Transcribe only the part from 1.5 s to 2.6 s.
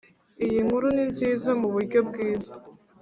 muburyo bwiza